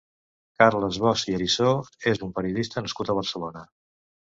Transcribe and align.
Carles 0.61 0.97
Bosch 1.03 1.27
i 1.33 1.35
Arisó 1.41 1.69
és 2.13 2.25
un 2.29 2.33
periodista 2.41 2.85
nascut 2.89 3.15
a 3.15 3.19
Barcelona. 3.21 3.67